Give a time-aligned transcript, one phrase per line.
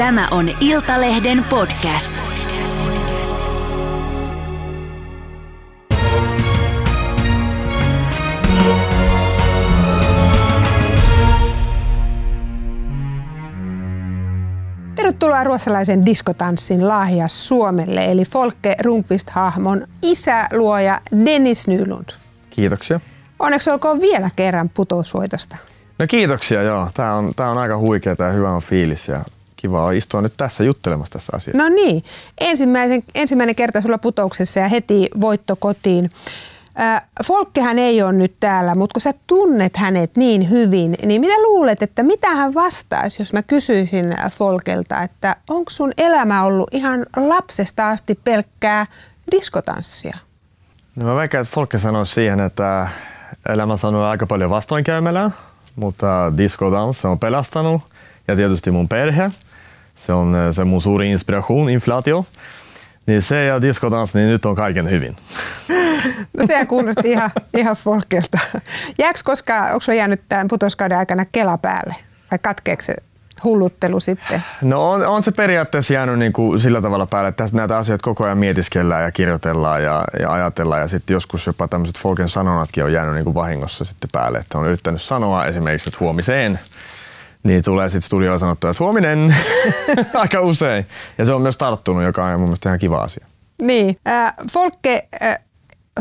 [0.00, 2.14] Tämä on Iltalehden podcast.
[14.94, 22.08] Tervetuloa ruotsalaisen diskotanssin lahja Suomelle, eli Folke Runkvist-hahmon isä, luoja Dennis Nylund.
[22.50, 23.00] Kiitoksia.
[23.38, 25.56] Onneksi olkoon vielä kerran putousvoitosta.
[25.98, 26.88] No kiitoksia, joo.
[26.94, 29.24] Tämä on, tää on aika huikea ja hyvä on fiilis ja
[29.60, 31.62] kiva istua nyt tässä juttelemassa tässä asiassa.
[31.62, 32.04] No niin,
[32.40, 36.10] ensimmäinen, ensimmäinen kerta sulla putouksessa ja heti voitto kotiin.
[36.80, 41.42] Äh, Folkehän ei ole nyt täällä, mutta kun sä tunnet hänet niin hyvin, niin mitä
[41.42, 47.06] luulet, että mitä hän vastaisi, jos mä kysyisin Folkelta, että onko sun elämä ollut ihan
[47.16, 48.86] lapsesta asti pelkkää
[49.30, 50.18] diskotanssia?
[50.96, 52.88] No mä väikään, että Folke sanoisi siihen, että
[53.48, 55.30] elämässä on aika paljon vastoinkäymälää,
[55.76, 57.82] mutta diskodans se on pelastanut
[58.28, 59.30] ja tietysti mun perhe.
[60.06, 62.26] Se on se mun suuri inspiration, inflaatio.
[63.06, 65.16] Niin se ja diskodans, niin nyt on kaiken hyvin.
[66.36, 68.38] No sehän kuulosti ihan, ihan folkelta.
[68.98, 71.94] Jääkö koskaan, onko sulla jäänyt tämän putoskauden aikana Kela päälle?
[72.30, 72.94] Vai katkeeko se
[73.44, 74.42] hulluttelu sitten?
[74.62, 78.24] No on, on se periaatteessa jäänyt niin kuin sillä tavalla päälle, että näitä asioita koko
[78.24, 80.80] ajan mietiskellään ja kirjoitellaan ja, ja ajatellaan.
[80.80, 84.38] Ja sitten joskus jopa tämmöiset folken sanonatkin on jäänyt niin kuin vahingossa sitten päälle.
[84.38, 86.60] Että on yrittänyt sanoa esimerkiksi, että huomiseen
[87.42, 89.36] niin tulee sitten studiolla sanottua, että huominen
[90.14, 90.86] aika usein.
[91.18, 93.26] Ja se on myös tarttunut, joka on mun mielestä ihan kiva asia.
[93.62, 93.96] Niin.
[94.08, 95.38] Äh, Folke, äh,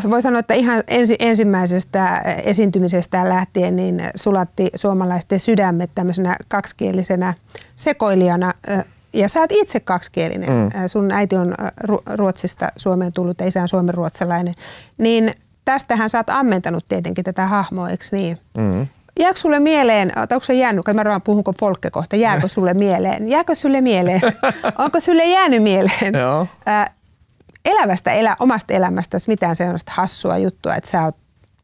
[0.09, 7.33] voi sanoa, että ihan ensi, ensimmäisestä esiintymisestä lähtien niin sulatti suomalaisten sydämet tämmöisenä kaksikielisenä
[7.75, 8.53] sekoilijana.
[8.69, 10.49] Äh, ja sä oot itse kaksikielinen.
[10.49, 10.65] Mm.
[10.65, 11.71] Äh, sun äiti on äh,
[12.15, 14.53] Ruotsista Suomeen tullut ja isä on suomenruotsalainen.
[14.97, 15.33] Niin
[15.65, 18.37] tästähän sä oot ammentanut tietenkin tätä hahmoa, eikö niin?
[18.57, 18.87] Mm.
[19.19, 23.29] Jääkö sulle mieleen, onko se jäänyt, kun mä vaan puhunko Folkke kohta, jääkö sulle mieleen?
[23.29, 24.21] Jääkö sulle mieleen?
[24.77, 26.47] Onko sulle jäänyt mieleen Joo.
[26.65, 26.93] Ää,
[27.65, 31.15] elävästä elä, omasta elämästäsi mitään sellaista hassua juttua, että sä oot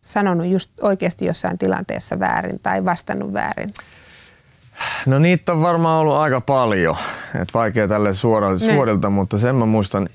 [0.01, 3.73] sanonut just oikeasti jossain tilanteessa väärin tai vastannut väärin?
[5.05, 6.95] No niitä on varmaan ollut aika paljon.
[7.41, 10.09] Et vaikea tälle suoralta, suorilta, mutta sen mä muistan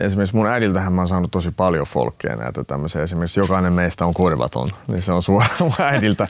[0.00, 3.02] esimerkiksi mun äidiltähän mä oon saanut tosi paljon folkkeja näitä tämmöisiä.
[3.02, 6.28] Esimerkiksi jokainen meistä on korvaton, niin se on suoraan mun äidiltä.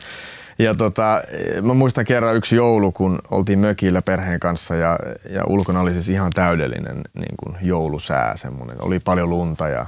[0.59, 1.23] Ja tota,
[1.63, 4.99] mä muistan kerran yksi joulu, kun oltiin mökillä perheen kanssa ja,
[5.31, 8.37] ja ulkona oli siis ihan täydellinen niin kuin joulusää.
[8.37, 8.77] Semmoinen.
[8.81, 9.87] Oli paljon lunta ja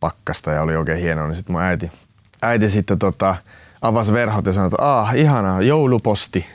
[0.00, 1.26] pakkasta ja oli oikein hienoa.
[1.26, 1.90] Niin sitten mun äiti,
[2.42, 3.36] äiti sitten tota,
[3.82, 6.46] avasi verhot ja sanoi, että ah, ihana, jouluposti.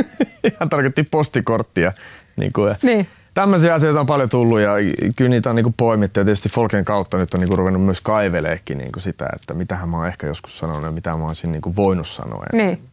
[0.52, 1.92] ihan tarkoitti postikorttia.
[2.36, 4.72] Niin kuin, niin tämmöisiä asioita on paljon tullut ja
[5.16, 8.78] kyllä niitä on niinku poimittu ja tietysti Folken kautta nyt on niinku ruvennut myös kaiveleekin
[8.78, 12.08] niinku sitä, että mitähän mä oon ehkä joskus sanonut ja mitä mä olisin niinku voinut
[12.08, 12.44] sanoa.
[12.52, 12.88] Niin.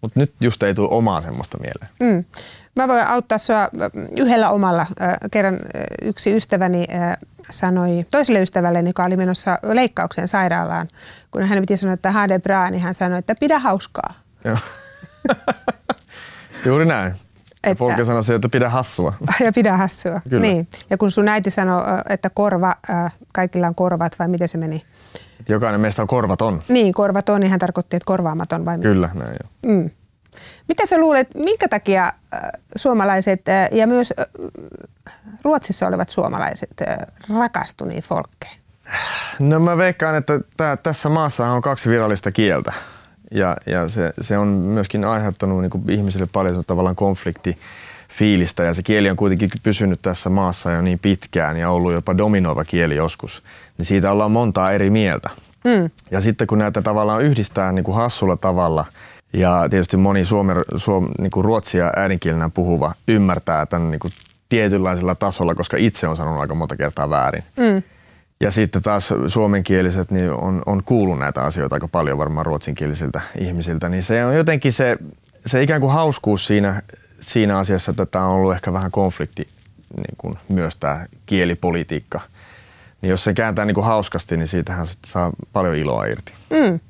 [0.00, 1.88] Mutta nyt just ei tule omaa semmoista mieleen.
[2.00, 2.24] Mm.
[2.76, 3.68] Mä voin auttaa sua
[4.16, 4.86] yhdellä omalla.
[5.30, 5.58] Kerran
[6.02, 6.84] yksi ystäväni
[7.50, 10.88] sanoi toiselle ystävälle, joka oli menossa leikkaukseen sairaalaan,
[11.30, 14.14] kun hän piti sanoa, että hade bra, niin hän sanoi, että pidä hauskaa.
[16.66, 17.14] Juuri näin.
[17.64, 19.12] Että, Folke sanoi se, että pidä hassua.
[19.44, 20.42] Ja pidä hassua, Kyllä.
[20.42, 20.68] niin.
[20.90, 22.74] Ja kun sun äiti sanoi, että korva,
[23.32, 24.84] kaikilla on korvat, vai miten se meni?
[25.48, 26.62] Jokainen meistä on korvaton.
[26.68, 29.72] Niin, korvaton, niin hän tarkoitti, että korvaamaton vai Kyllä, näin jo.
[29.72, 29.90] Mm.
[30.68, 32.12] Mitä sä luulet, minkä takia
[32.76, 33.40] suomalaiset
[33.72, 34.12] ja myös
[35.44, 36.70] Ruotsissa olevat suomalaiset
[37.38, 38.56] rakastui niin folkkeen?
[39.38, 42.72] No mä veikkaan, että tää, tässä maassa on kaksi virallista kieltä.
[43.34, 47.58] Ja, ja se, se on myöskin aiheuttanut niin kuin ihmisille paljon tavallaan konflikti
[48.08, 52.16] fiilistä ja se kieli on kuitenkin pysynyt tässä maassa jo niin pitkään ja ollut jopa
[52.16, 53.42] dominoiva kieli joskus,
[53.78, 55.30] niin siitä ollaan montaa eri mieltä.
[55.64, 55.90] Mm.
[56.10, 58.84] Ja sitten kun näitä tavallaan yhdistää niin kuin hassulla tavalla
[59.32, 64.12] ja tietysti moni suomen, suom, niin kuin ruotsia äidinkielenä puhuva ymmärtää tämän niin kuin
[64.48, 67.44] tietynlaisella tasolla, koska itse on sanonut aika monta kertaa väärin.
[67.56, 67.82] Mm.
[68.42, 73.88] Ja sitten taas suomenkieliset niin on, on kuullut näitä asioita aika paljon varmaan ruotsinkielisiltä ihmisiltä,
[73.88, 74.96] niin se on jotenkin se,
[75.46, 76.82] se ikään kuin hauskuus siinä,
[77.20, 79.48] siinä asiassa, että tämä on ollut ehkä vähän konflikti
[79.96, 82.20] niin kuin myös tämä kielipolitiikka.
[83.02, 86.32] Niin jos se kääntää niin kuin hauskasti, niin siitähän saa paljon iloa irti.
[86.50, 86.80] Mm.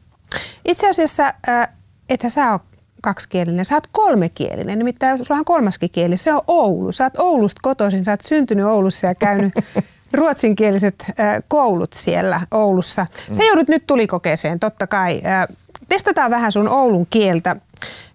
[0.69, 1.69] Itse asiassa äh,
[2.09, 2.61] ethän sä ole
[3.03, 6.93] kaksikielinen, sä oot kolmekielinen, nimittäin sulla on kolmaskin kieli, se on Oulu.
[6.93, 9.53] Sä oot Oulusta kotoisin, sä oot syntynyt Oulussa ja käynyt
[10.13, 11.05] ruotsinkieliset
[11.49, 13.07] koulut siellä Oulussa.
[13.33, 15.23] Sä joudut nyt tulikokeeseen, totta kai.
[15.89, 17.57] Testataan vähän sun Oulun kieltä.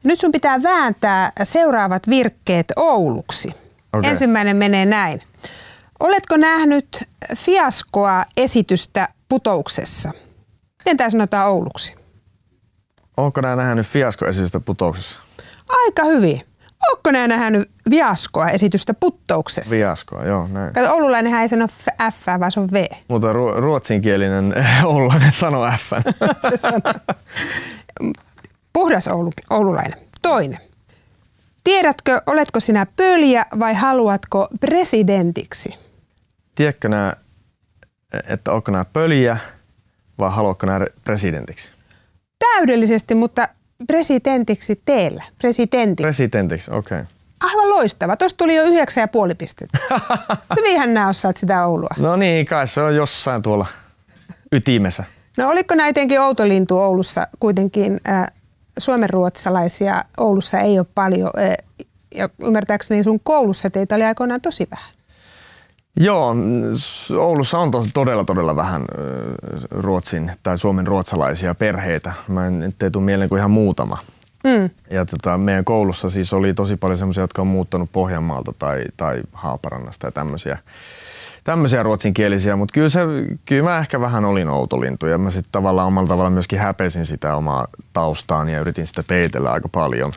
[0.03, 3.53] Nyt sun pitää vääntää seuraavat virkkeet Ouluksi.
[3.93, 4.09] Okay.
[4.09, 5.21] Ensimmäinen menee näin.
[5.99, 6.87] Oletko nähnyt
[7.37, 10.11] fiaskoa esitystä putouksessa?
[10.77, 11.95] Miten tämä sanotaan Ouluksi?
[13.17, 15.19] Onko nämä nähnyt fiaskoesitystä putouksessa?
[15.69, 16.46] Aika hyvin.
[16.91, 19.75] Onko nämä nähnyt viaskoa esitystä puttouksessa.
[19.75, 20.73] Viaskoa, joo, näin.
[20.73, 21.67] Kato, oululainenhan ei sano
[22.11, 22.85] F, vaan se on V.
[23.07, 24.53] Mutta ru- ruotsinkielinen
[24.85, 25.91] oululainen sanoo F.
[28.73, 29.99] Puhdas Oulu, oululainen.
[30.21, 30.59] Toinen.
[31.63, 35.73] Tiedätkö, oletko sinä pöljä vai haluatko presidentiksi?
[36.55, 37.15] Tiedätkö nää,
[38.29, 39.37] että onko nämä pöliä
[40.19, 41.71] vai haluatko nämä presidentiksi?
[42.39, 43.47] Täydellisesti, mutta
[43.87, 45.23] presidentiksi teillä.
[45.37, 46.03] Presidentiksi.
[46.03, 46.99] Presidentiksi, okei.
[46.99, 47.13] Okay.
[47.39, 48.15] Aivan loistava.
[48.15, 49.77] Tuosta tuli jo yhdeksän ja puoli pistettä.
[50.57, 51.89] Hyvinhän nämä osaat sitä Oulua.
[51.97, 53.65] No niin, kai se on jossain tuolla
[54.51, 55.03] ytimessä.
[55.37, 58.27] No oliko näin jotenkin outo lintu Oulussa kuitenkin äh,
[58.77, 61.31] suomenruotsalaisia Oulussa ei ole paljon.
[61.39, 64.91] Äh, ja ymmärtääkseni sun koulussa teitä oli aikoinaan tosi vähän.
[65.99, 66.35] Joo,
[67.17, 68.85] Oulussa on tos, todella todella vähän
[69.71, 72.13] ruotsin tai suomen ruotsalaisia perheitä.
[72.27, 73.97] Mä en nyt ei tule mieleen kuin ihan muutama.
[74.43, 74.69] Mm.
[74.91, 79.21] Ja tota, meidän koulussa siis oli tosi paljon semmoisia, jotka on muuttanut Pohjanmaalta tai, tai
[79.33, 80.57] Haaparannasta ja tämmöisiä,
[81.43, 82.99] tämmöisiä ruotsinkielisiä, mutta kyllä, se,
[83.45, 87.35] kyllä mä ehkä vähän olin outolintu ja mä sitten tavallaan omalla tavalla myöskin häpesin sitä
[87.35, 90.13] omaa taustaani ja yritin sitä peitellä aika paljon.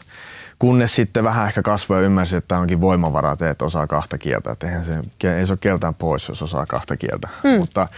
[0.60, 4.18] Kunnes sitten vähän ehkä kasvoi ja ymmärsin, että tämä onkin voimavara, että et osaa kahta
[4.18, 4.52] kieltä.
[4.52, 4.92] Että eihän se,
[5.38, 7.28] ei se ole kieltään pois, jos osaa kahta kieltä.
[7.44, 7.50] Mm.
[7.58, 7.88] Mutta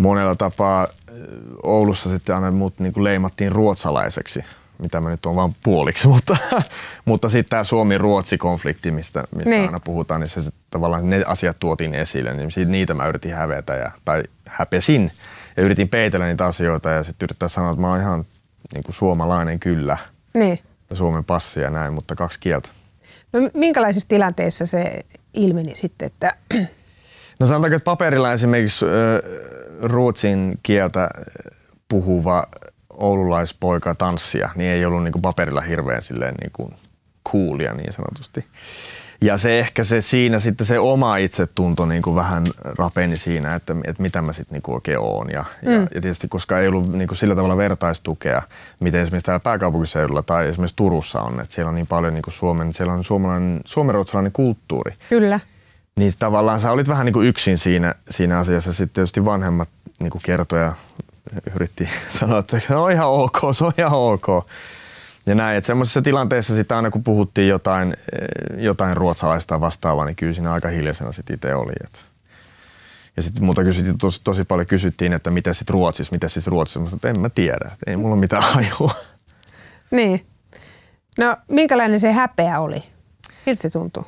[0.00, 0.86] monella tapaa
[1.62, 4.44] Oulussa sitten aina mut niin kuin leimattiin ruotsalaiseksi,
[4.78, 6.36] mitä mä nyt on vain puoliksi, mutta,
[7.04, 9.66] mutta sitten tämä Suomi-Ruotsi-konflikti, mistä, mistä Niin.
[9.66, 13.34] aina puhutaan, niin se, se tavallaan ne asiat tuotiin esille, niin siitä, niitä mä yritin
[13.34, 15.12] hävetä ja, tai häpesin
[15.56, 18.24] ja yritin peitellä niitä asioita ja sitten yrittää sanoa, että mä oon ihan
[18.74, 19.96] niin kuin suomalainen kyllä,
[20.34, 20.58] Niin.
[20.92, 22.68] Suomen passi ja näin, mutta kaksi kieltä.
[23.32, 25.00] No minkälaisissa tilanteissa se
[25.34, 26.30] ilmeni sitten, että
[27.40, 28.86] No sanotaanko, että paperilla esimerkiksi
[29.82, 31.08] ruotsin kieltä
[31.88, 32.44] puhuva
[32.90, 36.70] oululaispoika tanssia, niin ei ollut niin kuin paperilla hirveän silleen niin kuin
[37.32, 38.44] coolia niin sanotusti.
[39.22, 42.46] Ja se ehkä se siinä sitten se oma itsetunto niin kuin vähän
[42.78, 45.30] rapeni siinä, että, että mitä mä sitten niin oikein oon.
[45.30, 45.72] Ja, mm.
[45.72, 48.42] ja, ja tietysti koska ei ollut niin kuin sillä tavalla vertaistukea,
[48.80, 52.34] miten esimerkiksi täällä pääkaupunkiseudulla tai esimerkiksi Turussa on, että siellä on niin paljon niin kuin
[52.34, 54.94] Suomen, siellä on suomalainen, suomenruotsalainen kulttuuri.
[55.08, 55.40] kyllä?
[55.96, 58.72] Niin tavallaan sä olit vähän niin kuin yksin siinä, siinä asiassa.
[58.72, 59.68] Sitten tietysti vanhemmat
[59.98, 60.72] niin kuin kertoi ja
[61.54, 61.88] yritti
[62.18, 64.26] sanoa, että se on ihan ok, se on ihan ok.
[65.30, 70.16] Ja näin, että semmoisessa tilanteessa sitten aina kun puhuttiin jotain, eh, jotain ruotsalaista vastaavaa, niin
[70.16, 71.72] kyllä siinä aika hiljaisena sitten itse oli.
[71.84, 72.04] Et.
[73.16, 76.80] Ja sitten muuta kysyttiin, tosi, tosi paljon kysyttiin, että miten sitten Ruotsissa, miten sitten Ruotsissa.
[76.80, 78.94] Mä sanoin, että en mä tiedä, että ei mulla mitään hajua.
[79.90, 80.26] Niin.
[81.18, 82.82] No minkälainen se häpeä oli?
[83.46, 84.04] Miltä se tuntui?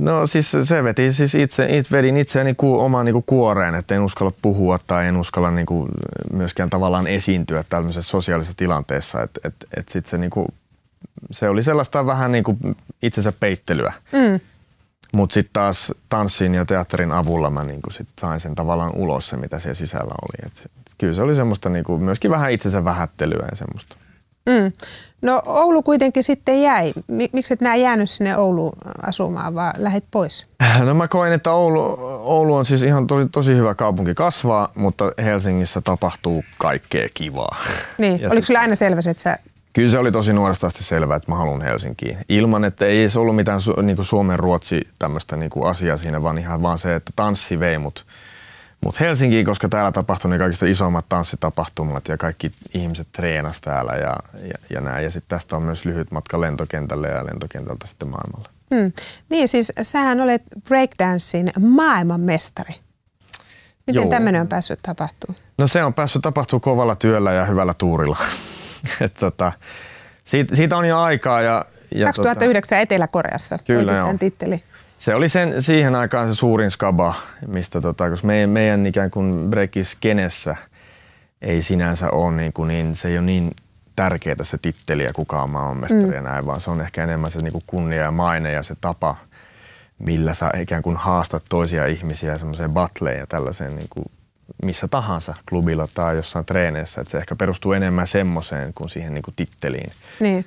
[0.00, 4.00] No siis se veti siis itse, it, vedin itseäni ku, omaan niinku kuoreen, että en
[4.00, 5.88] uskalla puhua tai en uskalla niinku
[6.32, 9.22] myöskään tavallaan esiintyä tällaisessa sosiaalisessa tilanteessa.
[9.22, 10.48] Et, et, et sit se, niinku,
[11.30, 12.58] se oli sellaista vähän niinku
[13.02, 13.92] itsensä peittelyä.
[14.12, 14.40] Mm.
[15.12, 19.36] Mutta sitten taas tanssin ja teatterin avulla mä niinku sit sain sen tavallaan ulos se,
[19.36, 20.46] mitä siellä sisällä oli.
[20.46, 23.96] Et, et kyllä se oli semmoista niinku, myöskin vähän itsensä vähättelyä ja semmoista.
[24.48, 24.72] Mm.
[25.22, 26.92] No Oulu kuitenkin sitten jäi.
[27.08, 30.46] Mi- Miksi et nää jäänyt sinne Ouluun asumaan, vaan lähet pois?
[30.84, 35.12] No mä koen, että Oulu, Oulu on siis ihan tosi, tosi hyvä kaupunki kasvaa, mutta
[35.24, 37.56] Helsingissä tapahtuu kaikkea kivaa.
[37.98, 38.20] Niin.
[38.20, 39.36] Ja Oliko sit- sulla aina selvä, se, että sä...
[39.72, 42.18] Kyllä se oli tosi nuoresta asti selvää, että mä haluan Helsinkiin.
[42.28, 46.62] Ilman, että ei edes ollut mitään su, niin Suomen-Ruotsi tämmöistä niin asiaa siinä, vaan ihan
[46.62, 48.06] vaan se, että tanssi vei mut,
[48.84, 54.16] mut Helsinkiin, koska täällä tapahtui ne kaikista isommat tanssitapahtumat ja kaikki ihmiset treenas täällä ja,
[54.42, 55.04] ja, ja näin.
[55.04, 58.48] Ja sitten tästä on myös lyhyt matka lentokentälle ja lentokentältä sitten maailmalle.
[58.70, 58.92] Mm.
[59.28, 62.74] Niin siis sähän olet breakdancein maailmanmestari.
[63.86, 65.42] Miten tämmöinen on päässyt tapahtumaan?
[65.58, 68.16] No se on päässyt tapahtuu kovalla työllä ja hyvällä tuurilla.
[69.00, 69.52] Et tota,
[70.24, 71.42] siitä, siitä, on jo aikaa.
[71.42, 71.64] Ja,
[71.94, 74.14] ja 2009 Etelä-Koreassa Kyllä, joo.
[74.18, 74.62] titteli.
[74.98, 77.14] Se oli sen, siihen aikaan se suurin skaba,
[77.46, 80.56] mistä tota, koska meidän, meidän ikään kuin breakiskenessä
[81.42, 83.50] ei sinänsä ole niin, kuin niin, se ei ole niin
[83.96, 86.12] tärkeää se titteli ja kuka on maailmanmestari mm.
[86.12, 88.74] ja näin, vaan se on ehkä enemmän se niin kuin kunnia ja maine ja se
[88.80, 89.16] tapa,
[89.98, 94.06] millä sä ikään kuin haastat toisia ihmisiä semmoiseen battleen ja tällaiseen niin kuin
[94.62, 99.22] missä tahansa klubilla tai jossain treeneissä, että se ehkä perustuu enemmän semmoiseen kuin siihen niin
[99.22, 99.92] kuin titteliin.
[100.20, 100.44] Niin.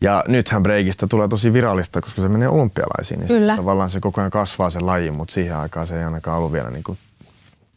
[0.00, 3.20] Ja nythän breikistä tulee tosi virallista, koska se menee olympialaisiin.
[3.20, 3.56] Niin Kyllä.
[3.56, 6.70] Tavallaan se koko ajan kasvaa se laji, mutta siihen aikaan se ei ainakaan ollut vielä
[6.70, 6.98] niin kuin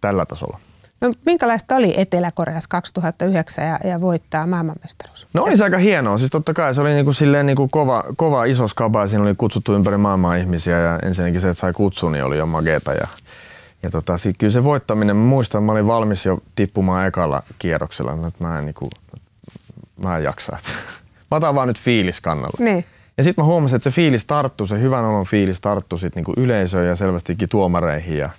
[0.02, 0.60] tällä tasolla.
[1.02, 5.28] No, minkälaista oli Etelä-Koreassa 2009 ja, ja voittaa maailmanmestaruus?
[5.34, 6.18] No oli se aika hienoa.
[6.18, 9.36] Siis totta kai se oli niinku silleen niinku kova, kova iso skaba ja siinä oli
[9.36, 12.94] kutsuttu ympäri maailmaa ihmisiä ja ensinnäkin se, että sai kutsun, niin oli jo mageta.
[12.94, 13.08] Ja,
[13.84, 18.14] ja tota, sit kyllä se voittaminen, mä muistan, mä olin valmis jo tippumaan ekalla kierroksella,
[18.28, 18.90] että mä en, niinku,
[20.04, 20.58] mä en jaksa.
[20.58, 21.01] Et.
[21.32, 22.66] Mä otan vaan nyt fiilis kannalle.
[22.66, 22.86] Niin.
[23.18, 26.34] Ja sitten mä huomasin, että se fiilis tarttuu, se hyvän olon fiilis tarttuu sit niinku
[26.38, 28.18] yleisöön ja selvästikin tuomareihin.
[28.18, 28.30] Ja,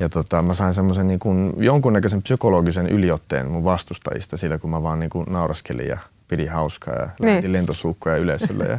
[0.00, 5.00] ja tota, mä sain semmoisen niinku jonkunnäköisen psykologisen yliotteen mun vastustajista sillä, kun mä vaan
[5.00, 7.28] niinku nauraskelin ja pidin hauskaa ja Niin.
[7.28, 8.64] lähetin lentosuukkoja yleisölle.
[8.64, 8.78] Ja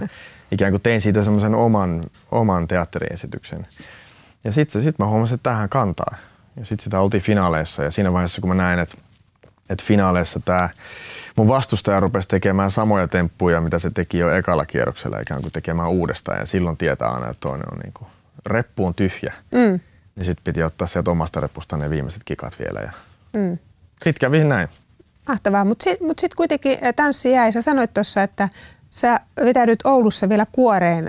[0.51, 3.67] ikään kuin tein siitä semmoisen oman, oman teatteriesityksen.
[4.43, 6.15] Ja sitten sit mä huomasin, että tähän kantaa.
[6.57, 8.97] Ja sitten sitä oltiin finaaleissa ja siinä vaiheessa kun mä näin, että,
[9.71, 10.69] että finaaleissa tämä
[11.35, 15.89] mun vastustaja rupesi tekemään samoja temppuja, mitä se teki jo ekalla kierroksella, ikään kuin tekemään
[15.89, 16.39] uudestaan.
[16.39, 18.07] Ja silloin tietää aina, että toinen on niin kuin,
[18.45, 19.33] reppu on tyhjä.
[19.51, 19.79] Mm.
[20.15, 22.79] Niin sitten piti ottaa sieltä omasta repusta ne viimeiset kikat vielä.
[22.79, 22.91] Ja
[23.33, 23.57] Mm.
[24.03, 24.67] sitten kävi näin.
[25.27, 27.51] Mahtavaa, mutta sitten mut sit kuitenkin ä, tanssi jäi.
[27.51, 28.49] Sä sanoit tuossa, että
[28.89, 31.05] sä vetäydyt Oulussa vielä kuoreen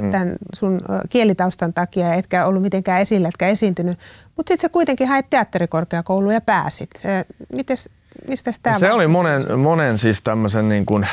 [0.00, 0.10] mm.
[0.10, 3.98] tämän sun ä, kielitaustan takia, etkä ollut mitenkään esillä, etkä esiintynyt.
[4.36, 6.90] Mutta sitten sä kuitenkin hait teatterikorkeakouluun ja pääsit.
[7.52, 7.90] Mites,
[8.28, 11.10] mistä tämä Se oli monen, monen siis tämmöisen niin kuin, äh,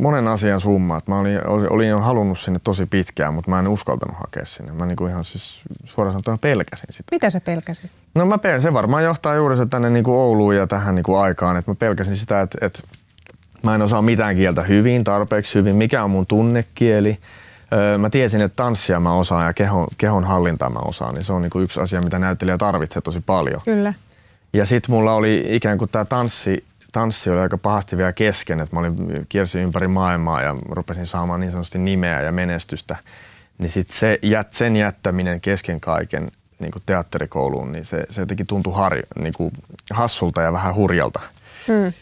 [0.00, 0.96] monen asian summa.
[0.96, 4.72] Et Mä olin, olin jo halunnut sinne tosi pitkään, mutta mä en uskaltanut hakea sinne.
[4.72, 7.08] Mä niin kuin ihan siis suoraan sanottuna pelkäsin sitä.
[7.10, 7.90] Mitä sä pelkäsit?
[8.14, 11.04] No mä pel- se varmaan johtaa juuri se tänne niin kuin Ouluun ja tähän niin
[11.04, 12.82] kuin aikaan, että mä pelkäsin sitä, että, että
[13.62, 17.18] mä en osaa mitään kieltä hyvin, tarpeeksi hyvin, mikä on mun tunnekieli.
[17.72, 21.32] Öö, Mä tiesin, että tanssia mä osaan ja kehon, kehon hallintaa mä osaan, niin se
[21.32, 23.60] on niin kuin yksi asia, mitä näyttelijä tarvitsee tosi paljon.
[23.64, 23.94] Kyllä.
[24.52, 28.76] Ja sitten mulla oli ikään kuin tämä tanssi, tanssi oli aika pahasti vielä kesken, että
[28.76, 32.96] mä olin kiersin ympäri maailmaa ja rupesin saamaan niin sanotusti nimeä ja menestystä.
[33.58, 38.46] Niin sitten se, jät, sen jättäminen kesken kaiken niin kuin teatterikouluun, niin se, se jotenkin
[38.46, 39.52] tuntui har, niin kuin
[39.90, 41.20] hassulta ja vähän hurjalta.
[41.68, 41.92] Mm.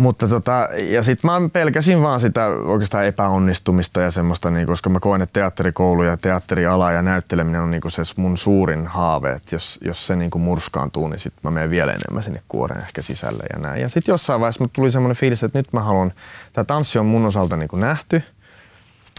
[0.00, 5.00] Mutta tota, ja sitten mä pelkäsin vaan sitä oikeastaan epäonnistumista ja semmoista, niin, koska mä
[5.00, 9.32] koen, että teatterikoulu ja teatteriala ja näytteleminen on niin se mun suurin haave.
[9.32, 13.02] Että jos, jos se niin murskaantuu, niin sitten mä menen vielä enemmän sinne kuoren ehkä
[13.02, 13.82] sisälle ja näin.
[13.82, 16.12] Ja sitten jossain vaiheessa tuli semmoinen fiilis, että nyt mä haluan,
[16.52, 18.22] tämä tanssi on mun osalta niin nähty.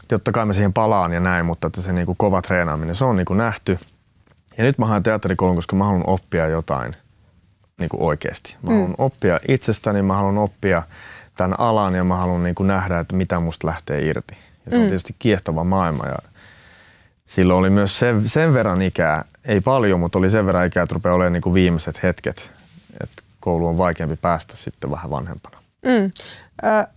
[0.08, 3.16] Totta kai mä siihen palaan ja näin, mutta että se niin kova treenaaminen, se on
[3.16, 3.80] niin nähty.
[4.58, 6.96] Ja nyt mä haen teatterikoulun, koska mä haluan oppia jotain
[7.82, 8.56] niin kuin oikeasti.
[8.62, 10.84] Mä haluan oppia itsestäni, mä haluan oppia
[11.38, 14.38] tämän alan ja mä haluan niin kuin nähdä, että mitä musta lähtee irti.
[14.66, 16.18] Ja se on tietysti kiehtova maailma ja
[17.26, 20.94] silloin oli myös sen, sen verran ikää, ei paljon, mutta oli sen verran ikää, että
[20.94, 22.52] rupeaa olemaan niin kuin viimeiset hetket.
[23.04, 25.58] Että koulu on vaikeampi päästä sitten vähän vanhempana.
[25.86, 26.12] Mm.
[26.64, 26.88] Ö,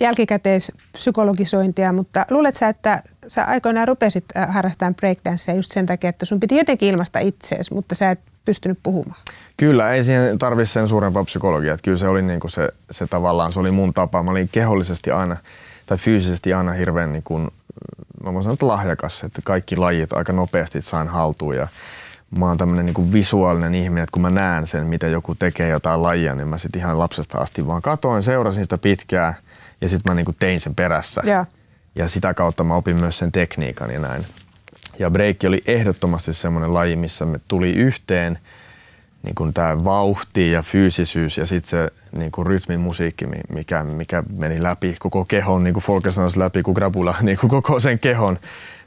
[0.00, 6.40] jälkikäteispsykologisointia, mutta luulet sä, että sä aikoinaan rupesit harrastamaan breakdancea just sen takia, että sun
[6.40, 9.20] piti jotenkin ilmaista itseesi, mutta sä et pystynyt puhumaan?
[9.56, 11.74] Kyllä, ei siihen tarvitse sen suurempaa psykologiaa.
[11.74, 14.22] Että kyllä se oli niin kuin se, se tavallaan, se oli mun tapa.
[14.22, 15.36] Mä olin kehollisesti aina,
[15.86, 17.50] tai fyysisesti aina hirveän niin kuin,
[18.24, 21.68] mä voin sanoa, että lahjakas, että kaikki lajit aika nopeasti sain haltuun ja
[22.38, 25.68] mä oon tämmöinen niin kuin visuaalinen ihminen, että kun mä näen sen, miten joku tekee
[25.68, 29.34] jotain lajia, niin mä sitten ihan lapsesta asti vaan katoin, seurasin sitä pitkään
[29.80, 31.22] ja sitten mä niin kuin tein sen perässä.
[31.24, 31.44] Joo.
[31.94, 34.26] Ja sitä kautta mä opin myös sen tekniikan ja näin.
[35.00, 38.38] Ja breikki oli ehdottomasti semmoinen laji, missä me tuli yhteen
[39.22, 43.84] niin kuin tämä vauhti ja fyysisyys ja sitten se niin kuin rytmin musiikki, mi- mikä,
[43.84, 47.80] mikä meni läpi koko kehon, niin kuin Folke sanoisi läpi kuin grabula, niin kuin koko
[47.80, 48.38] sen kehon.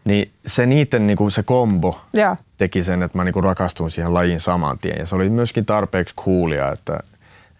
[0.06, 2.36] Niin se niiden niin kuin se kombo Joo.
[2.58, 5.00] teki sen, että mä niin kuin rakastuin siihen lajiin saman tien.
[5.00, 7.00] Ja se oli myöskin tarpeeksi coolia, että,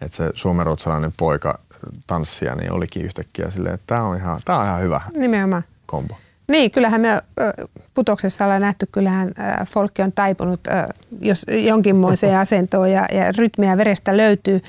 [0.00, 1.58] että se suomenruotsalainen poika
[2.06, 5.64] tanssia, niin olikin yhtäkkiä silleen, että tämä on ihan, tää on ihan hyvä Nimenomaan.
[5.86, 6.16] kombo.
[6.48, 7.22] Niin, kyllähän me
[7.94, 9.32] putoksessa ollaan nähty, kyllähän
[9.70, 10.60] folkki on taipunut
[11.20, 14.60] jos jonkinmoiseen asentoon ja, ja rytmiä verestä löytyy.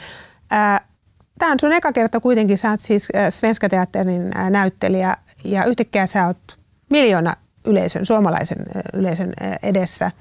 [1.40, 6.28] Tämä on sun eka kerta kuitenkin, sä oot siis Svenska Teatterin näyttelijä ja yhtäkkiä sä
[6.28, 6.58] oot
[6.90, 7.34] miljoona
[7.66, 8.58] yleisön, suomalaisen
[8.94, 10.12] yleisön edessä.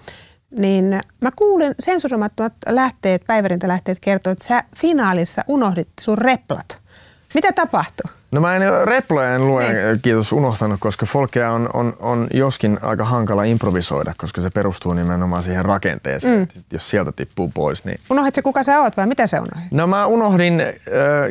[0.51, 6.84] Niin mä kuulin sensuroimattomat lähteet, päivärintälähteet kertoo, että sä finaalissa unohdit sun replat.
[7.35, 8.11] Mitä tapahtui?
[8.33, 10.01] No mä en reploja en lue, Niin.
[10.03, 15.43] kiitos, unohtanut, koska folkea on, on, on joskin aika hankala improvisoida, koska se perustuu nimenomaan
[15.43, 16.39] siihen rakenteeseen.
[16.39, 16.47] Mm.
[16.73, 18.01] Jos sieltä tippuu pois, niin...
[18.11, 19.73] Unohdit se kuka sä oot vai mitä sä unohdit?
[19.73, 20.67] No mä unohdin äh,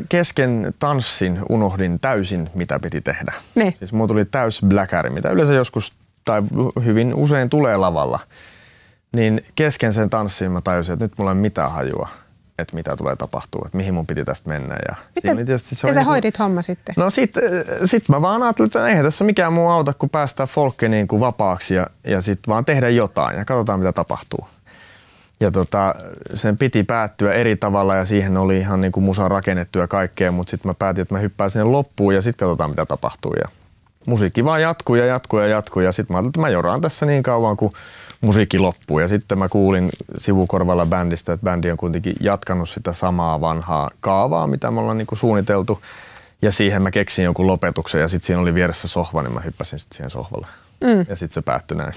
[0.10, 3.34] kesken tanssin, unohdin täysin mitä piti tehdä.
[3.56, 3.74] Niin.
[3.78, 5.94] Siis mulla tuli täys bläkäri, mitä yleensä joskus
[6.26, 6.42] tai
[6.86, 8.20] hyvin usein tulee lavalla.
[9.16, 12.10] Niin kesken sen tanssin mä tajusin, että nyt mulla ei mitään hajua,
[12.60, 14.76] että mitä tulee tapahtua, että mihin mun piti tästä mennä.
[14.90, 16.96] Ja siinä oli tietysti se ja sä niinku- hoidit homma sitten?
[16.98, 17.34] No sit,
[17.86, 21.20] sit mä vaan ajattelin, että eihän tässä mikään muu auta, kun päästään folkke niin kuin
[21.20, 24.48] vapaaksi ja, ja sitten vaan tehdä jotain ja katsotaan mitä tapahtuu.
[25.40, 25.96] Ja tota,
[26.36, 30.32] sen piti päättyä eri tavalla ja siihen oli ihan niin kuin musa rakennettu ja kaikkea,
[30.32, 33.34] mutta sitten mä päätin, että mä hyppään sinne loppuun ja sitten katsotaan mitä tapahtuu.
[33.34, 33.50] Ja
[34.06, 37.06] musiikki vaan jatkuu ja jatkuu ja jatkuu ja sitten mä ajattelin, että mä joraan tässä
[37.06, 37.74] niin kauan kuin
[38.22, 39.00] musiikki loppuu.
[39.00, 44.48] Ja sitten mä kuulin sivukorvalla bändistä, että bändi on kuitenkin jatkanut sitä samaa vanhaa kaavaa,
[44.48, 45.82] mitä me ollaan niin kuin suunniteltu.
[46.42, 49.80] Ja siihen mä keksin joku lopetuksen ja sitten siinä oli vieressä sohva, niin mä hyppäsin
[49.80, 50.48] sitten siihen sohvalle.
[50.84, 51.06] Mm.
[51.10, 51.94] Ja sitten se päättyi näin.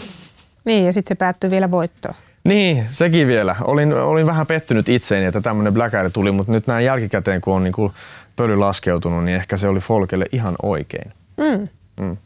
[0.64, 2.14] Niin, ja sitten se päättyy vielä voittoon.
[2.44, 3.56] Niin, sekin vielä.
[3.64, 7.64] Olin, olin vähän pettynyt itseeni, että tämmöinen bläkäri tuli, mutta nyt näin jälkikäteen, kun on
[7.64, 7.92] niin
[8.36, 11.12] pöly laskeutunut, niin ehkä se oli Folkelle ihan oikein.
[11.36, 11.68] Mm.
[12.00, 12.16] Mm.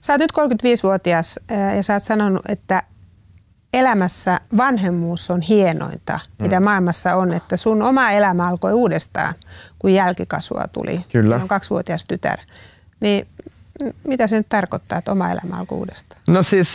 [0.00, 1.40] Sä oot nyt 35-vuotias
[1.76, 2.82] ja sä oot sanonut, että
[3.72, 6.42] elämässä vanhemmuus on hienointa, mm.
[6.42, 9.34] mitä maailmassa on, että sun oma elämä alkoi uudestaan,
[9.78, 11.04] kun jälkikasvua tuli.
[11.12, 11.36] Kyllä.
[11.36, 12.38] on kaksivuotias tytär.
[13.00, 13.26] Niin
[14.08, 16.20] mitä se nyt tarkoittaa, että oma elämä alkoi uudestaan?
[16.26, 16.74] No siis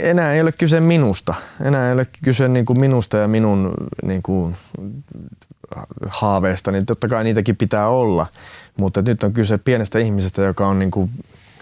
[0.00, 1.34] enää ei ole kyse minusta.
[1.60, 4.56] Enää ei ole kyse niin kuin minusta ja minun niin kuin,
[6.06, 8.26] haaveista, niin totta kai niitäkin pitää olla.
[8.76, 11.10] Mutta nyt on kyse pienestä ihmisestä, joka on niin kuin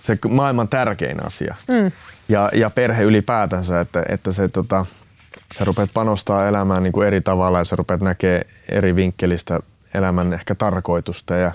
[0.01, 1.55] se maailman tärkein asia.
[1.69, 1.93] Mm.
[2.29, 4.87] Ja, ja perhe ylipäätänsä, että, että se, tota,
[5.59, 9.61] sä rupeat panostaa elämään niin kuin eri tavalla ja sä rupeat näkee eri vinkkelistä
[9.95, 11.53] elämän ehkä tarkoitusta ja,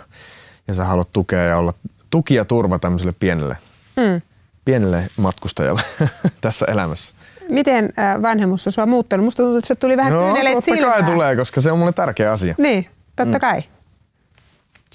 [0.67, 1.73] ja sä haluat tukea ja olla
[2.09, 3.57] tuki ja turva tämmöiselle pienelle,
[3.95, 4.21] mm.
[4.65, 5.81] pienelle matkustajalle
[6.41, 7.13] tässä elämässä.
[7.49, 9.23] Miten äh, vanhemmuus on sua muuttanut?
[9.23, 11.03] Musta tuntuu, että se tuli vähän no, kyyneleet totta silmään.
[11.03, 12.55] kai tulee, koska se on mulle tärkeä asia.
[12.57, 12.85] Niin,
[13.15, 13.41] totta mm.
[13.41, 13.63] kai.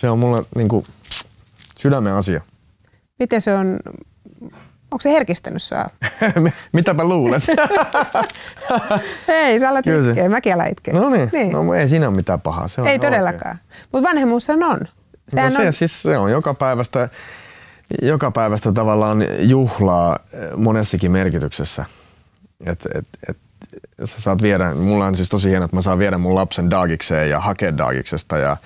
[0.00, 0.86] Se on mulle niin kuin,
[1.78, 2.40] sydämen asia.
[3.18, 3.78] Miten se on,
[4.90, 5.84] onko se herkistänyt sua?
[6.72, 7.42] Mitäpä luulet?
[9.28, 10.94] ei, sä alat itkeä, mäkin alan itkeä.
[10.94, 11.52] No niin, niin.
[11.52, 12.68] No, ei siinä ole mitään pahaa.
[12.68, 13.58] Se on ei todellakaan,
[13.92, 14.80] mutta vanhemmuus on.
[15.28, 15.72] Sehän no se, on...
[15.72, 17.08] Siis se on joka päivästä,
[18.02, 20.18] joka päivästä tavallaan juhlaa
[20.56, 21.84] monessakin merkityksessä.
[22.66, 23.36] Et, et, et,
[24.04, 27.30] sä saat viedä, mulla on siis tosi hienoa, että mä saan viedä mun lapsen daagikseen
[27.30, 28.56] ja hakea daagiksesta ja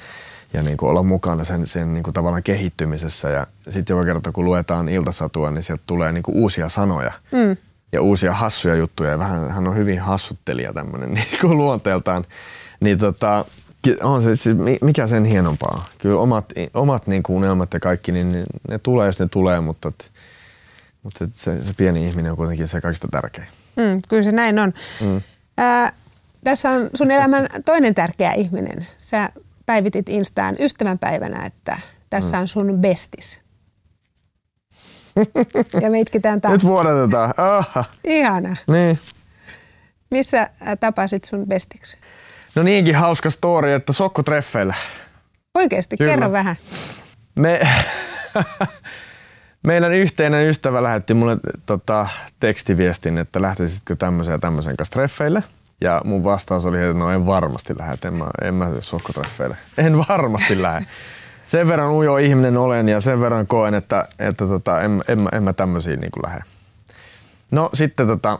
[0.54, 3.28] ja niin kuin olla mukana sen, sen niin kuin tavallaan kehittymisessä.
[3.28, 7.56] Ja sitten joka kerta, kun luetaan iltasatua, niin sieltä tulee niin kuin uusia sanoja mm.
[7.92, 9.10] ja uusia hassuja juttuja.
[9.10, 12.24] Ja vähän, hän on hyvin hassuttelija tämmöinen niin kuin luonteeltaan.
[12.80, 13.44] Niin tota,
[14.02, 15.84] on se, siis, mikä sen hienompaa.
[15.98, 19.88] Kyllä omat, omat niin kuin unelmat ja kaikki, niin ne tulee, jos ne tulee, mutta,
[19.88, 20.12] et,
[21.02, 23.48] mutta et se, se pieni ihminen on kuitenkin se kaikista tärkein.
[23.76, 24.72] Mm, kyllä se näin on.
[25.00, 25.22] Mm.
[25.58, 25.92] Ää,
[26.44, 28.86] tässä on sun elämän toinen tärkeä ihminen.
[28.98, 29.30] Sä
[29.66, 31.78] päivitit Instaan ystävänpäivänä, että
[32.10, 33.40] tässä on sun bestis.
[35.82, 36.52] ja me itkitään taas.
[36.52, 37.34] Nyt vuodatetaan.
[37.38, 37.86] Oh.
[38.04, 38.56] Ihana.
[38.66, 38.98] Niin.
[40.10, 40.50] Missä
[40.80, 41.96] tapasit sun bestiksi?
[42.54, 44.74] No niinkin hauska story, että sokkotreffeillä.
[45.54, 46.10] Oikeasti, Kyllä.
[46.10, 46.56] kerro vähän.
[47.38, 47.60] Me,
[49.66, 52.06] meidän yhteinen ystävä lähetti mulle tota,
[52.40, 55.42] tekstiviestin, että lähtisitkö tämmöisen ja tämmöisen kanssa treffeille–
[55.80, 59.56] ja mun vastaus oli, että no en varmasti lähde, en mä, en mä sokkotreffeille.
[59.78, 60.86] En varmasti lähde.
[61.46, 65.42] Sen verran ujo ihminen olen ja sen verran koen, että, että tota, en, en, en
[65.42, 66.40] mä tämmöisiin niin lähde.
[67.50, 68.38] No sitten tota,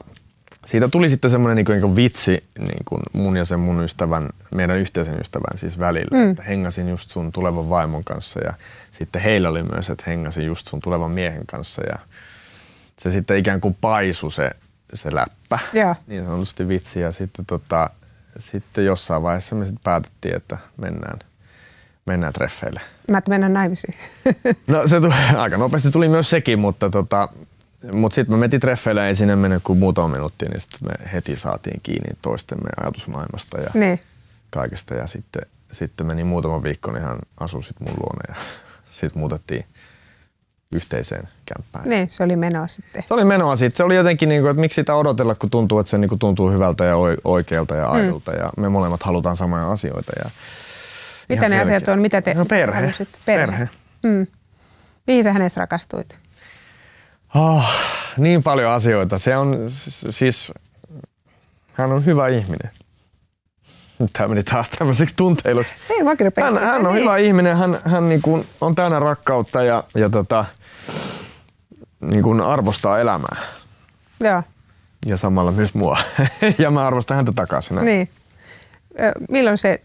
[0.66, 3.85] siitä tuli sitten semmoinen niin kuin, niin kuin vitsi niin kuin mun ja sen mun
[3.85, 6.18] ystävän, meidän yhteisen ystävän siis välillä.
[6.18, 6.31] Mm.
[6.31, 8.53] Että hengasin just sun tulevan vaimon kanssa ja
[8.90, 11.99] sitten heillä oli myös, että hengasin just sun tulevan miehen kanssa ja
[12.99, 14.51] se sitten ikään kuin paisu se
[14.94, 15.94] se läppä, ja.
[16.07, 17.00] niin sanotusti vitsi.
[17.00, 17.90] Ja sitten, tota,
[18.38, 21.18] sitten jossain vaiheessa me sitten päätettiin, että mennään,
[22.07, 22.80] mennään treffeille.
[23.11, 23.94] Mä et mennä naimisiin.
[24.66, 27.28] no se tuli, aika nopeasti tuli myös sekin, mutta tota,
[27.92, 31.37] mutta sitten me metin treffeille, ei sinne mennyt kuin muutama minuutti, niin sitten me heti
[31.37, 34.00] saatiin kiinni toistemme ajatusmaailmasta ja niin.
[34.50, 34.94] kaikesta.
[34.94, 38.35] Ja sitten, sitten meni muutama viikko, niin hän asui sitten mun luona ja
[38.98, 39.64] sitten muutettiin
[40.74, 41.88] yhteiseen kämppään.
[41.88, 43.02] Niin, se oli menoa sitten.
[43.06, 43.76] Se oli menoa sitten.
[43.76, 46.18] Se oli jotenkin, niin kuin, että miksi sitä odotella, kun tuntuu, että se niin kuin,
[46.18, 47.92] tuntuu hyvältä ja oikealta ja mm.
[47.92, 48.32] aidolta.
[48.32, 48.38] Mm.
[48.38, 50.12] Ja me molemmat halutaan samoja asioita.
[50.24, 50.30] Ja
[51.28, 51.98] Mitä ne asiat on?
[51.98, 52.80] Mitä te no, perhe.
[52.80, 53.08] Halusit?
[53.26, 53.46] Perhe.
[53.46, 53.68] perhe.
[54.02, 54.26] Mm.
[55.06, 56.18] Mihin sä hänestä rakastuit?
[57.34, 57.70] Oh,
[58.16, 59.18] niin paljon asioita.
[59.18, 59.56] Se on
[60.10, 60.52] siis,
[61.72, 62.70] hän on hyvä ihminen.
[64.12, 65.72] Tämä meni taas tämmöiseksi tunteiluksi.
[65.90, 65.98] Ei,
[66.40, 67.02] hän, hän on niin.
[67.02, 70.44] hyvä ihminen, hän, hän niin kuin on täynnä rakkautta ja, ja tota,
[72.00, 73.37] niin kuin arvostaa elämää.
[74.20, 74.42] Joo.
[75.07, 75.98] Ja samalla myös mua.
[76.59, 77.76] ja mä arvostan häntä takaisin.
[77.76, 78.09] Niin.
[79.28, 79.80] Milloin se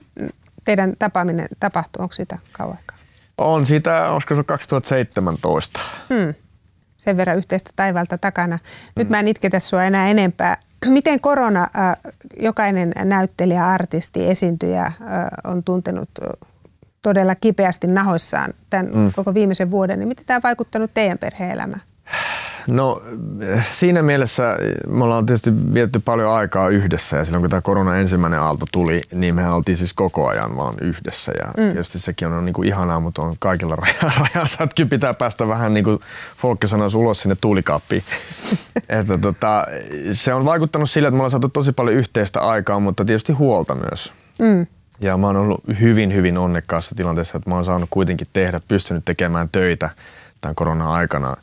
[0.66, 2.04] teidän tapaaminen tapahtui?
[2.04, 2.98] Onko sitä kauan aikaa?
[3.38, 5.80] On siitä, olisiko se 2017.
[6.10, 6.34] Hmm.
[7.00, 8.60] Sen verran yhteistä taivaalta takana.
[8.96, 10.58] Nyt mä en itketä sua enää enempää
[10.88, 14.94] Miten korona, äh, jokainen näyttelijä, artisti, esiintyjä äh,
[15.44, 16.50] on tuntenut äh,
[17.02, 19.14] todella kipeästi nahoissaan tämän mm.
[19.16, 21.82] koko viimeisen vuoden, niin miten tämä on vaikuttanut teidän perhe-elämään?
[22.68, 23.02] No
[23.72, 28.40] siinä mielessä me ollaan tietysti vietetty paljon aikaa yhdessä ja silloin kun tämä korona ensimmäinen
[28.40, 31.72] aalto tuli, niin me oltiin siis koko ajan vaan yhdessä ja mm.
[31.72, 33.76] tietysti sekin on niin kuin ihanaa, mutta on kaikilla
[34.20, 36.00] rajansa, että kyllä pitää päästä vähän niin kuin
[36.38, 38.04] Folkki sanoisi ulos sinne tuulikaappiin.
[38.90, 39.66] että tota,
[40.12, 43.76] se on vaikuttanut sille, että me ollaan saatu tosi paljon yhteistä aikaa, mutta tietysti huolta
[43.76, 44.14] myös.
[44.40, 44.68] Mm.
[45.02, 49.06] Ja mä oon ollut hyvin, hyvin onnekkaassa tilanteessa, että mä oon saanut kuitenkin tehdä, pystynyt
[49.06, 49.90] tekemään töitä
[50.42, 51.36] tämän korona-aikana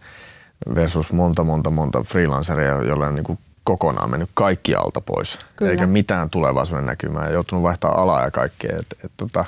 [0.75, 5.39] versus monta, monta, monta freelanceria, joilla on niin kuin kokonaan mennyt kaikki alta pois.
[5.57, 5.71] Kyllä.
[5.71, 8.77] Eikä mitään tulevaisuuden näkymää joutunut vaihtaa alaa ja kaikkea.
[8.81, 9.45] Et, et, tota,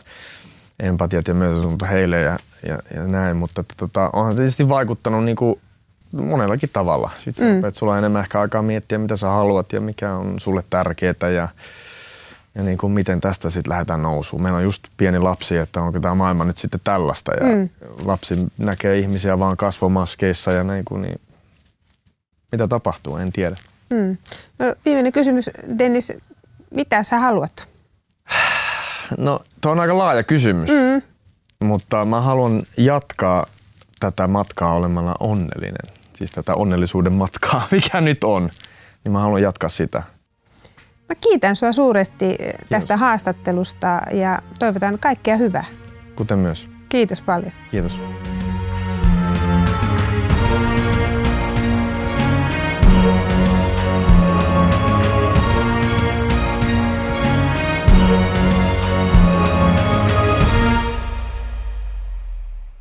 [0.80, 5.36] empatiat ja myötätunto heille ja, ja, ja näin, mutta että, tota, onhan tietysti vaikuttanut niin
[5.36, 5.60] kuin
[6.12, 7.10] monellakin tavalla.
[7.18, 7.72] Sitten mm.
[7.72, 11.48] sulla on enemmän ehkä aikaa miettiä, mitä sä haluat ja mikä on sulle tärkeää ja,
[12.58, 14.42] ja niin kuin miten tästä sitten lähdetään nousuun.
[14.42, 17.68] Meillä on just pieni lapsi, että onko tämä maailma nyt sitten tällaista ja mm.
[18.04, 21.20] lapsi näkee ihmisiä vaan kasvomaskeissa ja niin kuin, niin
[22.52, 23.56] mitä tapahtuu, en tiedä.
[23.90, 24.16] Mm.
[24.58, 26.12] No, viimeinen kysymys, Dennis,
[26.70, 27.68] mitä sä haluat?
[29.18, 31.02] No, tuo on aika laaja kysymys, mm.
[31.68, 33.46] mutta mä haluan jatkaa
[34.00, 35.94] tätä matkaa olemalla onnellinen.
[36.16, 38.50] Siis tätä onnellisuuden matkaa, mikä nyt on.
[39.04, 40.02] Niin mä haluan jatkaa sitä.
[41.08, 42.36] Mä kiitän sua suuresti
[42.68, 43.00] tästä Kiitos.
[43.00, 45.64] haastattelusta ja toivotan kaikkea hyvää.
[46.16, 46.70] Kuten myös.
[46.88, 47.52] Kiitos paljon.
[47.70, 48.00] Kiitos.